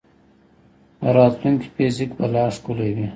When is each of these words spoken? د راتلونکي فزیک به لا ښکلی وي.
د 1.01 1.03
راتلونکي 1.17 1.67
فزیک 1.75 2.11
به 2.17 2.25
لا 2.33 2.45
ښکلی 2.55 2.89
وي. 2.95 3.07